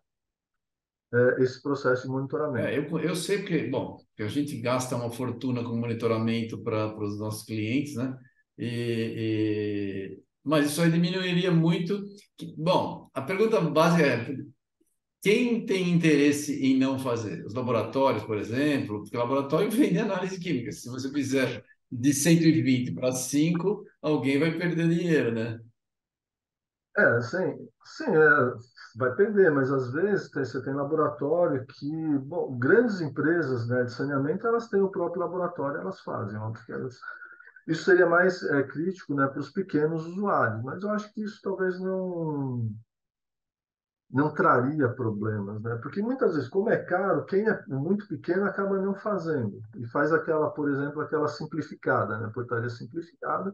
[1.15, 2.67] é, esse processo de monitoramento?
[2.67, 6.97] É, eu, eu sei que, bom, que a gente gasta uma fortuna com monitoramento para
[6.99, 8.17] os nossos clientes, né?
[8.59, 12.03] E, e, mas isso aí diminuiria muito.
[12.57, 14.37] Bom, a pergunta básica é:
[15.23, 17.45] quem tem interesse em não fazer?
[17.47, 20.73] Os laboratórios, por exemplo, porque o laboratório vende análise química.
[20.73, 25.59] Se você fizer de 120 para 5, alguém vai perder dinheiro, né?
[26.97, 28.53] É, sim, sim, é,
[28.97, 34.47] vai perder, mas às vezes você tem laboratório que, bom, grandes empresas, né, de saneamento,
[34.47, 36.99] elas têm o próprio laboratório, elas fazem, óbvio que elas,
[37.67, 41.41] isso seria mais é, crítico, né, para os pequenos usuários, mas eu acho que isso
[41.43, 42.71] talvez não
[44.11, 45.77] não traria problemas, né?
[45.83, 50.13] Porque muitas vezes, como é caro, quem é muito pequeno acaba não fazendo e faz
[50.13, 52.31] aquela, por exemplo, aquela simplificada, né?
[52.33, 53.53] Portaria simplificada,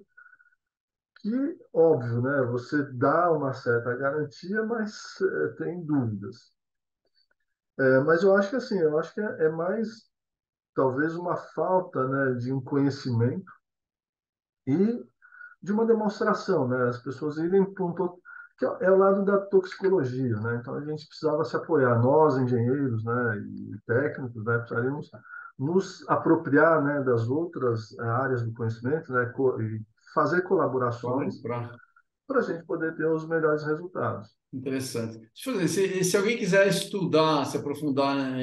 [1.20, 2.42] que óbvio, né?
[2.50, 6.52] Você dá uma certa garantia, mas é, tem dúvidas.
[7.78, 10.11] É, mas eu acho que assim, eu acho que é, é mais
[10.74, 13.52] talvez uma falta, né, de um conhecimento
[14.66, 15.04] e
[15.62, 16.88] de uma demonstração, né?
[16.88, 18.20] As pessoas irem para um pouco
[18.59, 20.56] que é o lado da toxicologia, né?
[20.56, 25.11] Então a gente precisava se apoiar, nós engenheiros, né, e técnicos, né, precisaríamos
[25.59, 29.83] nos apropriar, né, das outras eh, áreas do conhecimento, né, e
[30.14, 31.70] fazer colaborações para
[32.31, 34.29] a gente poder ter os melhores resultados.
[34.53, 35.20] Interessante.
[35.35, 38.37] Se, se alguém quiser estudar, se aprofundar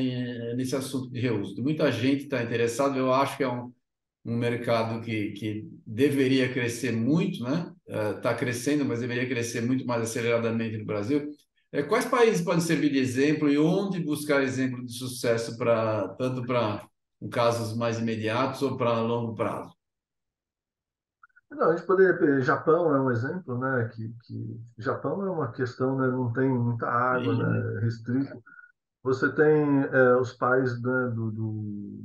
[0.55, 3.73] nesse assunto de reuso, muita gente está interessada, eu acho que é um,
[4.25, 7.73] um mercado que, que deveria crescer muito, né?
[8.15, 11.29] Está uh, crescendo, mas deveria crescer muito mais aceleradamente no Brasil.
[11.71, 16.41] É, quais países podem servir de exemplo e onde buscar exemplo de sucesso para tanto
[16.45, 16.87] para
[17.29, 19.76] casos mais imediatos ou para longo prazo?
[21.49, 23.89] Não, a gente poderia Japão é um exemplo, né?
[23.93, 26.07] Que, que Japão é uma questão, né?
[26.07, 27.41] Não tem muita água, Sim.
[27.41, 27.79] né?
[27.79, 28.43] Restrito.
[29.03, 32.03] Você tem é, os países né, do, do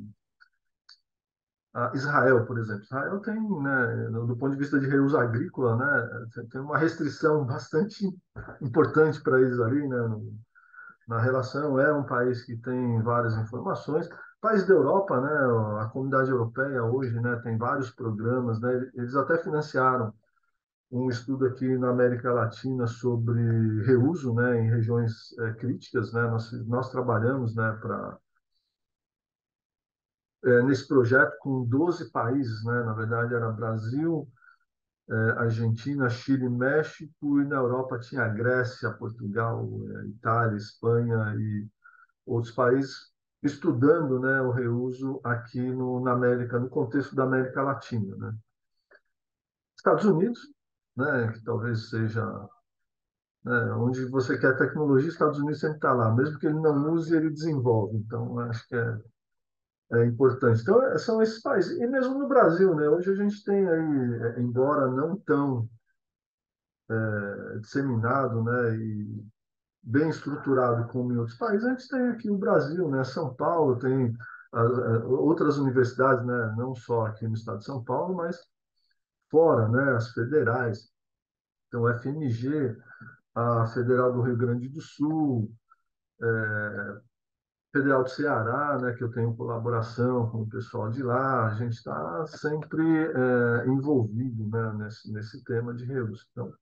[1.95, 2.85] Israel, por exemplo.
[2.85, 8.07] Israel tem, né, do ponto de vista de reuso agrícola, né, tem uma restrição bastante
[8.61, 9.97] importante para eles ali, né,
[11.09, 11.81] na relação.
[11.81, 14.09] É um país que tem várias informações.
[14.43, 19.39] País da Europa, né, a comunidade europeia hoje, né, tem vários programas, né, eles até
[19.39, 20.13] financiaram
[20.91, 23.41] um estudo aqui na América Latina sobre
[23.85, 28.19] reuso, né, em regiões é, críticas, né, nós, nós trabalhamos, né, para
[30.45, 32.83] é, nesse projeto com 12 países, né?
[32.83, 34.29] na verdade era Brasil,
[35.09, 39.69] é, Argentina, Chile, México e na Europa tinha Grécia, Portugal,
[40.07, 41.69] Itália, Espanha e
[42.27, 43.12] outros países
[43.43, 48.17] estudando né, o reuso aqui no, na América, no contexto da América Latina.
[48.17, 48.35] Né?
[49.77, 50.41] Estados Unidos,
[50.97, 52.25] né, que talvez seja
[53.45, 57.17] né, onde você quer tecnologia, Estados Unidos sempre está lá, mesmo que ele não use,
[57.17, 57.97] ele desenvolve.
[57.97, 58.99] Então, acho que é
[59.93, 60.63] é importante.
[60.63, 61.79] Então, é, são esses países.
[61.79, 62.89] E mesmo no Brasil, né?
[62.89, 65.69] Hoje a gente tem aí, é, embora não tão
[66.91, 68.77] é, disseminado, né?
[68.77, 69.25] E
[69.83, 73.03] bem estruturado como em outros países, a gente tem aqui o Brasil, né?
[73.05, 74.17] São Paulo tem
[75.07, 76.55] outras universidades, né?
[76.57, 78.39] Não só aqui no estado de São Paulo, mas
[79.31, 79.97] fora, né?
[79.97, 80.91] As federais.
[81.69, 82.77] Então, FMG,
[83.35, 85.51] a Federal do Rio Grande do Sul,
[86.23, 87.01] é,
[87.73, 91.73] Federal do Ceará, né, que eu tenho colaboração com o pessoal de lá, a gente
[91.73, 96.27] está sempre é, envolvido né, nesse, nesse tema de reuso.
[96.33, 96.53] Então,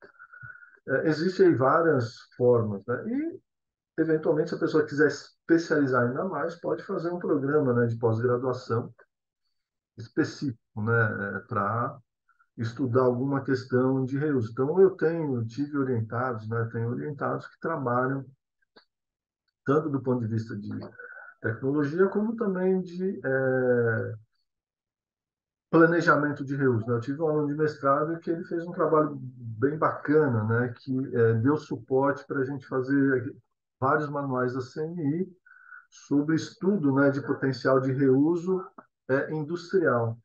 [1.05, 3.41] existem várias formas, né, e,
[4.01, 8.93] eventualmente, se a pessoa quiser especializar ainda mais, pode fazer um programa né, de pós-graduação
[9.99, 11.99] específico né, é, para
[12.57, 14.51] estudar alguma questão de reuso.
[14.53, 18.25] Então, eu tenho, tive orientados, né, tenho orientados que trabalham
[19.65, 20.71] tanto do ponto de vista de
[21.41, 24.15] tecnologia, como também de é,
[25.71, 26.87] planejamento de reuso.
[26.87, 26.95] Né?
[26.95, 30.75] Eu tive um aluno de mestrado que ele fez um trabalho bem bacana, né?
[30.77, 33.35] que é, deu suporte para a gente fazer
[33.81, 35.27] vários manuais da CNI
[35.89, 38.65] sobre estudo né, de potencial de reuso
[39.09, 40.19] é, industrial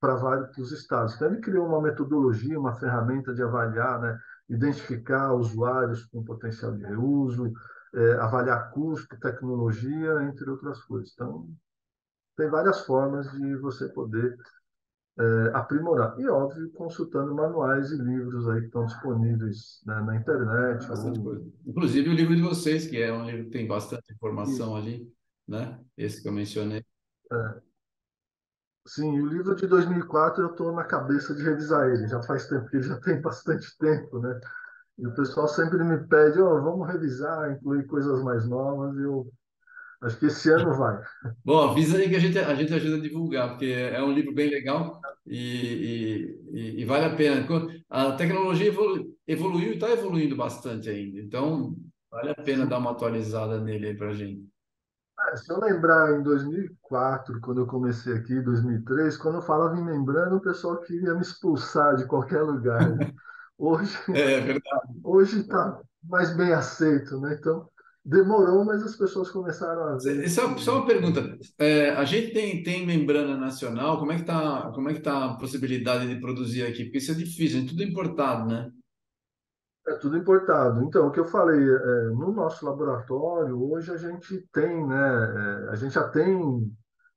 [0.00, 1.14] para vários estados.
[1.14, 4.18] Então, ele criou uma metodologia, uma ferramenta de avaliar, né,
[4.48, 7.52] identificar usuários com potencial de reuso,
[7.94, 11.12] é, avaliar custo, tecnologia, entre outras coisas.
[11.14, 11.48] Então,
[12.36, 14.36] tem várias formas de você poder
[15.18, 16.18] é, aprimorar.
[16.18, 20.86] E, óbvio, consultando manuais e livros aí que estão disponíveis né, na internet.
[20.90, 21.52] Ou...
[21.66, 24.88] Inclusive o livro de vocês, que é um livro que tem bastante informação Isso.
[24.88, 25.12] ali,
[25.46, 25.78] né?
[25.96, 26.84] Esse que eu mencionei.
[27.30, 27.60] É.
[28.86, 32.08] Sim, o livro de 2004 eu estou na cabeça de revisar ele.
[32.08, 34.40] Já faz tempo, porque ele já tem bastante tempo, né?
[34.98, 38.96] E o pessoal sempre me pede, oh, vamos revisar, incluir coisas mais novas.
[38.96, 39.30] E eu
[40.02, 41.00] acho que esse ano vai.
[41.44, 44.34] Bom, avisa aí que a gente, a gente ajuda a divulgar, porque é um livro
[44.34, 47.46] bem legal e, e, e vale a pena.
[47.88, 51.76] A tecnologia evolu, evoluiu e está evoluindo bastante ainda, então
[52.10, 54.52] vale a pena dar uma atualizada nele aí para a gente.
[55.30, 59.84] É, se eu lembrar em 2004, quando eu comecei aqui, 2003, quando eu falava em
[59.84, 62.96] membrana, o pessoal queria me expulsar de qualquer lugar.
[62.96, 63.12] Né?
[63.56, 65.00] Hoje, é verdade.
[65.04, 67.36] Hoje está mais bem aceito, né?
[67.38, 67.68] Então,
[68.04, 70.28] demorou, mas as pessoas começaram a ver.
[70.28, 71.38] Só, só uma pergunta.
[71.58, 75.26] É, a gente tem, tem membrana nacional, como é que está como é que tá
[75.26, 76.84] a possibilidade de produzir aqui?
[76.84, 78.70] Porque isso é difícil, é tudo importado, né?
[79.86, 80.82] É tudo importado.
[80.84, 85.70] Então, o que eu falei, é, no nosso laboratório, hoje a gente tem, né, é,
[85.70, 86.72] a gente já tem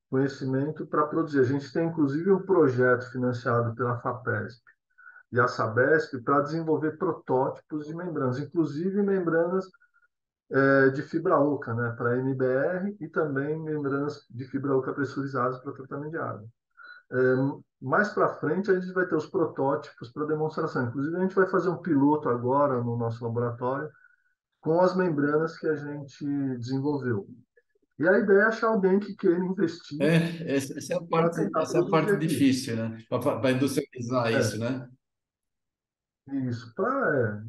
[0.10, 1.40] conhecimento para produzir.
[1.40, 4.64] A gente tem, inclusive, um projeto financiado pela FAPESP
[5.32, 9.66] e a Sabesp para desenvolver protótipos de membranas, inclusive membranas
[10.52, 15.74] é, de fibra oca, né, para MBR e também membranas de fibra oca pressurizadas para
[15.74, 16.46] tratamento de água.
[17.12, 17.18] É,
[17.82, 20.88] mais para frente, a gente vai ter os protótipos para demonstração.
[20.88, 23.90] Inclusive, a gente vai fazer um piloto agora no nosso laboratório
[24.60, 26.26] com as membranas que a gente
[26.58, 27.28] desenvolveu.
[27.98, 30.02] E a ideia é achar alguém que queira investir.
[30.02, 32.98] É, essa é a parte, essa é a parte difícil, né?
[33.08, 34.40] Para industrializar é.
[34.40, 34.88] isso, né?
[36.32, 37.44] Isso, para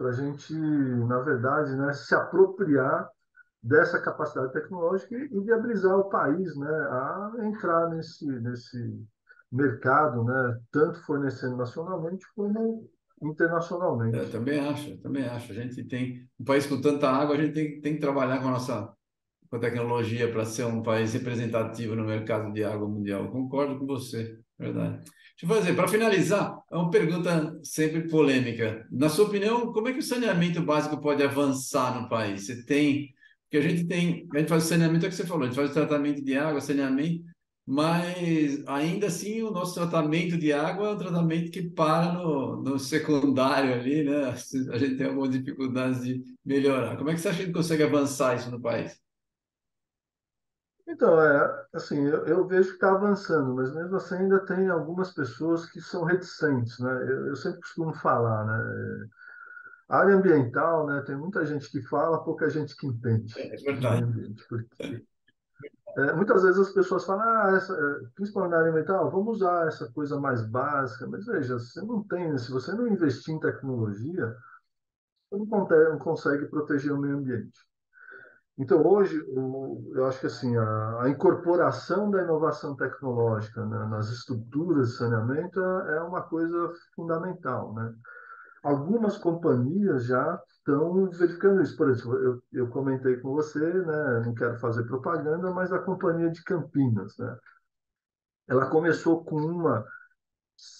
[0.00, 3.08] é, a gente, na verdade, né, se apropriar
[3.62, 9.06] dessa capacidade tecnológica e viabilizar o país né, a entrar nesse, nesse
[9.50, 12.88] mercado, né, tanto fornecendo nacionalmente como
[13.22, 14.16] internacionalmente.
[14.16, 15.52] Eu também acho, também acho.
[15.52, 18.48] A gente tem um país com tanta água, a gente tem, tem que trabalhar com
[18.48, 18.92] a nossa
[19.48, 23.30] com a tecnologia para ser um país representativo no mercado de água mundial.
[23.30, 24.98] concordo com você, verdade.
[24.98, 28.86] Deixa eu fazer, para finalizar, é uma pergunta sempre polêmica.
[28.90, 32.46] Na sua opinião, como é que o saneamento básico pode avançar no país?
[32.46, 33.14] Você tem.
[33.44, 34.26] Porque a gente tem.
[34.34, 36.24] A gente faz o saneamento, é o que você falou, a gente faz o tratamento
[36.24, 37.22] de água, saneamento,
[37.66, 42.78] mas ainda assim o nosso tratamento de água é um tratamento que para no, no
[42.78, 44.28] secundário ali, né?
[44.72, 46.96] A gente tem algumas dificuldades de melhorar.
[46.96, 48.98] Como é que você acha que consegue avançar isso no país?
[50.88, 55.12] Então, é, assim, eu, eu vejo que está avançando, mas mesmo assim ainda tem algumas
[55.12, 56.92] pessoas que são reticentes, né?
[57.02, 59.08] Eu, eu sempre costumo falar, né?
[59.88, 61.02] A área ambiental, né?
[61.02, 63.34] Tem muita gente que fala, pouca gente que entende.
[63.40, 64.04] É verdade.
[64.04, 65.06] Ambiente, porque,
[65.96, 69.66] é, muitas vezes as pessoas falam, ah, essa, é, principalmente na área ambiental, vamos usar
[69.66, 74.36] essa coisa mais básica, mas veja, você não tem, se você não investir em tecnologia,
[75.30, 77.58] você não consegue proteger o meio ambiente.
[78.58, 79.14] Então, hoje,
[79.94, 85.96] eu acho que assim, a, incorporação da inovação tecnológica né, nas estruturas de saneamento é,
[85.96, 87.74] é uma coisa fundamental.
[87.74, 87.94] Né?
[88.62, 91.76] Algumas companhias já estão verificando isso.
[91.76, 96.30] Por exemplo, eu, eu comentei com você, né, não quero fazer propaganda, mas a companhia
[96.30, 97.14] de Campinas.
[97.18, 97.36] Né?
[98.48, 99.86] Ela começou com uma,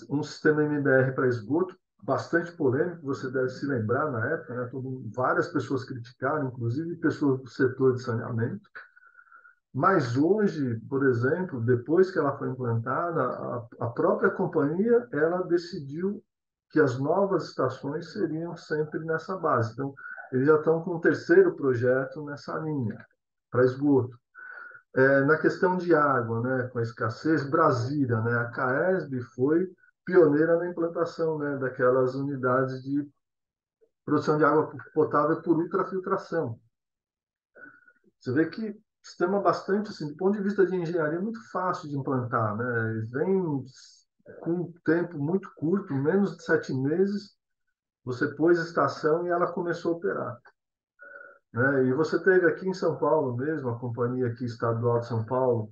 [0.09, 4.68] um sistema MBR para esgoto bastante polêmico, você deve se lembrar na época, né?
[4.70, 8.68] Todo, várias pessoas criticaram, inclusive pessoas do setor de saneamento.
[9.72, 16.22] Mas hoje, por exemplo, depois que ela foi implantada, a, a própria companhia ela decidiu
[16.70, 19.72] que as novas estações seriam sempre nessa base.
[19.72, 19.94] Então,
[20.32, 23.05] eles já estão com um terceiro projeto nessa linha,
[23.51, 24.18] para esgoto.
[24.94, 29.70] É, na questão de água, né, com a escassez, Brasília, né, a CAESB foi
[30.07, 33.07] pioneira na implantação né, daquelas unidades de
[34.04, 36.59] produção de água potável por ultrafiltração.
[38.18, 41.96] Você vê que sistema bastante, assim, do ponto de vista de engenharia, muito fácil de
[41.96, 42.57] implantar.
[42.57, 43.07] Né?
[43.11, 43.64] Vem
[44.40, 47.36] com um tempo muito curto, menos de sete meses,
[48.04, 50.40] você pôs a estação e ela começou a operar.
[51.52, 51.86] Né?
[51.86, 55.70] E você teve aqui em São Paulo mesmo, a companhia aqui estadual de São Paulo,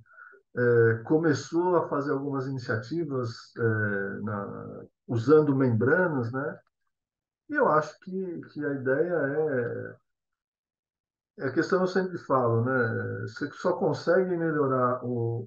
[0.57, 6.59] é, começou a fazer algumas iniciativas é, na, usando membranas, né?
[7.49, 9.13] E eu acho que, que a ideia
[11.37, 13.21] é, é a questão eu sempre falo, né?
[13.23, 15.45] Você só consegue melhorar o,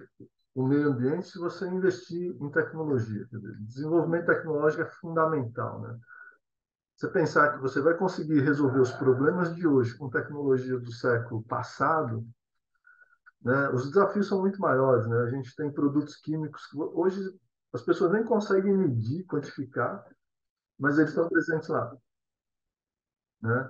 [0.54, 3.26] o meio ambiente se você investir em tecnologia.
[3.60, 5.98] Desenvolvimento tecnológico é fundamental, né?
[6.94, 11.42] Você pensar que você vai conseguir resolver os problemas de hoje com tecnologia do século
[11.44, 12.26] passado,
[13.42, 13.68] né?
[13.70, 15.06] Os desafios são muito maiores.
[15.06, 15.18] Né?
[15.20, 17.20] A gente tem produtos químicos que hoje
[17.72, 20.04] as pessoas nem conseguem medir, quantificar,
[20.78, 21.94] mas eles estão presentes lá.
[23.42, 23.68] Né?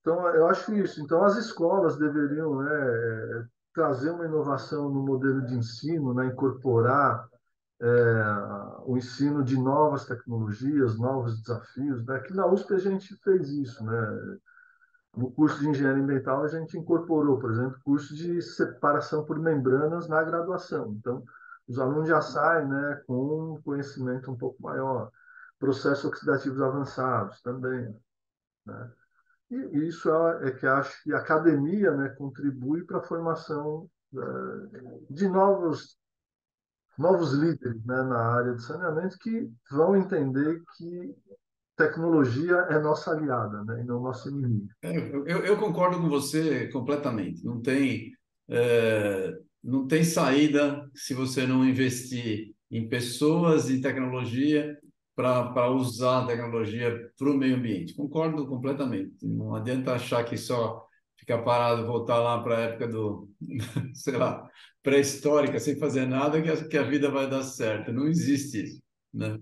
[0.00, 1.00] Então, eu acho isso.
[1.00, 7.28] Então, as escolas deveriam né, trazer uma inovação no modelo de ensino, né, incorporar
[7.80, 7.86] é,
[8.84, 12.04] o ensino de novas tecnologias, novos desafios.
[12.04, 12.16] Né?
[12.16, 13.84] Aqui na USP a gente fez isso.
[13.84, 14.38] Né?
[15.14, 20.08] No curso de engenharia ambiental a gente incorporou, por exemplo, curso de separação por membranas
[20.08, 20.94] na graduação.
[20.98, 21.22] Então,
[21.68, 25.10] os alunos já saem né, com um conhecimento um pouco maior.
[25.58, 27.94] Processos oxidativos avançados também.
[28.64, 28.90] Né?
[29.50, 34.18] E isso é, é, que acho que a academia né, contribui para a formação é,
[35.10, 35.98] de novos
[36.98, 41.16] novos líderes né, na área de saneamento que vão entender que
[41.86, 44.68] tecnologia é nossa aliada né, e não nosso inimigo.
[44.82, 47.44] É, eu, eu, concordo com você completamente.
[47.44, 48.12] Não tem,
[48.48, 54.78] é, não tem saída se você não investir em pessoas e tecnologia
[55.14, 57.94] para usar a tecnologia para o meio ambiente.
[57.94, 59.26] Concordo completamente.
[59.26, 60.86] Não adianta achar que só
[61.18, 63.28] ficar parado, voltar lá para a época do,
[63.94, 64.48] sei lá,
[64.82, 67.92] pré-histórica, sem fazer nada, que a, que a vida vai dar certo.
[67.92, 69.38] Não existe isso, né?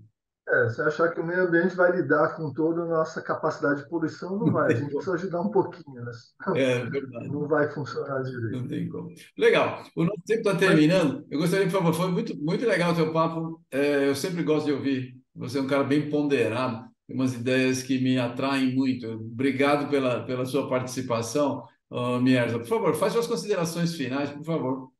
[0.51, 3.89] É, se achar que o meio ambiente vai lidar com toda a nossa capacidade de
[3.89, 4.73] poluição, não vai.
[4.73, 6.11] A gente precisa ajudar um pouquinho, né?
[6.55, 7.29] É verdade.
[7.29, 8.57] Não vai funcionar direito.
[8.57, 9.09] Não tem como.
[9.37, 9.83] Legal.
[9.95, 11.25] O nosso tempo está terminando.
[11.31, 13.61] Eu gostaria, por favor, foi muito, muito legal o teu papo.
[13.71, 17.81] É, eu sempre gosto de ouvir você é um cara bem ponderado, tem umas ideias
[17.81, 19.07] que me atraem muito.
[19.07, 22.59] Obrigado pela, pela sua participação, uh, Mierza.
[22.59, 24.91] Por favor, faz suas considerações finais, por favor.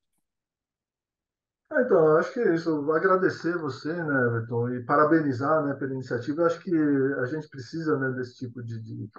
[1.72, 2.92] Ah, então, acho que é isso.
[2.92, 6.42] Agradecer você, né, Everton, e parabenizar né, pela iniciativa.
[6.42, 6.76] Eu acho que
[7.20, 9.10] a gente precisa né, desse tipo de, de,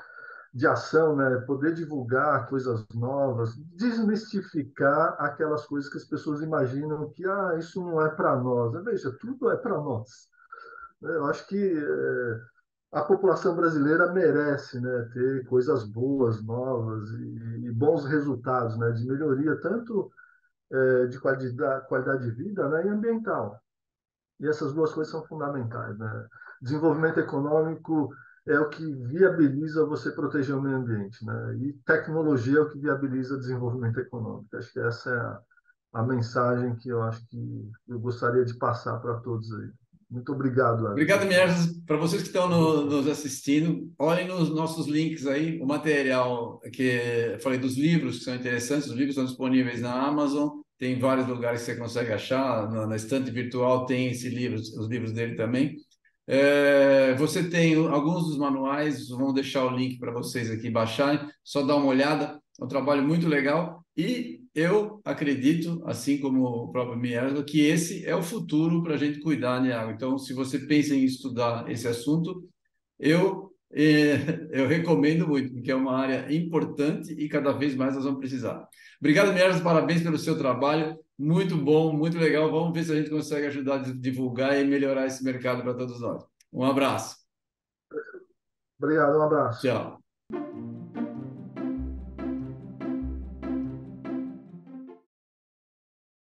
[0.53, 7.25] de ação, né, poder divulgar coisas novas, desmistificar aquelas coisas que as pessoas imaginam que
[7.27, 8.73] ah, isso não é para nós.
[8.85, 10.29] Veja, tudo é para nós.
[11.01, 12.41] Eu acho que é,
[12.93, 19.07] a população brasileira merece né, ter coisas boas, novas e, e bons resultados né, de
[19.07, 20.13] melhoria, tanto
[20.73, 23.61] é, de qualidade, de vida né, e ambiental.
[24.41, 25.97] E essas duas coisas são fundamentais.
[25.99, 26.27] Né?
[26.61, 28.11] Desenvolvimento econômico
[28.47, 31.57] é o que viabiliza você proteger o meio ambiente, né?
[31.61, 34.57] E tecnologia é o que viabiliza desenvolvimento econômico.
[34.57, 35.41] Acho que essa é a,
[36.01, 39.71] a mensagem que eu acho que eu gostaria de passar para todos aí.
[40.11, 40.81] Muito obrigado.
[40.81, 40.91] Ana.
[40.91, 41.73] Obrigado, Mieres.
[41.87, 47.39] Para vocês que estão no, nos assistindo, olhem nos nossos links aí, o material que
[47.41, 51.61] falei dos livros que são interessantes, os livros estão disponíveis na Amazon, tem vários lugares
[51.61, 55.77] que você consegue achar, na, na estante virtual tem esse livro, os livros dele também.
[56.27, 61.63] É, você tem alguns dos manuais, vamos deixar o link para vocês aqui baixarem, só
[61.63, 66.99] dá uma olhada, é um trabalho muito legal e eu acredito, assim como o próprio
[66.99, 69.93] Mierlo, que esse é o futuro para a gente cuidar de água.
[69.93, 72.43] Então, se você pensa em estudar esse assunto,
[72.99, 73.52] eu,
[74.51, 78.69] eu recomendo muito, porque é uma área importante e cada vez mais nós vamos precisar.
[79.01, 80.99] Obrigado, Mierlo, parabéns pelo seu trabalho.
[81.19, 82.51] Muito bom, muito legal.
[82.51, 86.01] Vamos ver se a gente consegue ajudar a divulgar e melhorar esse mercado para todos
[86.01, 86.25] nós.
[86.53, 87.17] Um abraço.
[88.79, 89.63] Obrigado, um abraço.
[89.63, 91.12] Tchau.